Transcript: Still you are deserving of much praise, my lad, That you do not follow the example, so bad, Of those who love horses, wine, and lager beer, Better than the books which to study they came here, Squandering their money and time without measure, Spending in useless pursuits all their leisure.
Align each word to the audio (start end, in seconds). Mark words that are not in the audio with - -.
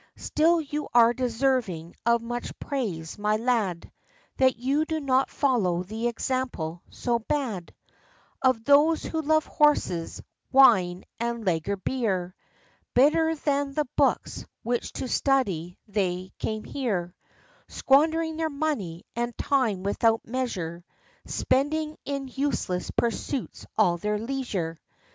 Still 0.17 0.59
you 0.61 0.89
are 0.95 1.13
deserving 1.13 1.95
of 2.07 2.23
much 2.23 2.57
praise, 2.57 3.19
my 3.19 3.37
lad, 3.37 3.91
That 4.37 4.57
you 4.57 4.83
do 4.83 4.99
not 4.99 5.29
follow 5.29 5.83
the 5.83 6.07
example, 6.07 6.81
so 6.89 7.19
bad, 7.19 7.71
Of 8.41 8.63
those 8.63 9.03
who 9.03 9.21
love 9.21 9.45
horses, 9.45 10.19
wine, 10.51 11.03
and 11.19 11.45
lager 11.45 11.77
beer, 11.77 12.33
Better 12.95 13.35
than 13.35 13.75
the 13.75 13.85
books 13.95 14.43
which 14.63 14.91
to 14.93 15.07
study 15.07 15.77
they 15.87 16.31
came 16.39 16.63
here, 16.63 17.13
Squandering 17.67 18.37
their 18.37 18.49
money 18.49 19.03
and 19.15 19.37
time 19.37 19.83
without 19.83 20.25
measure, 20.25 20.83
Spending 21.27 21.95
in 22.05 22.27
useless 22.27 22.89
pursuits 22.89 23.67
all 23.77 23.97
their 23.97 24.17
leisure. 24.17 24.79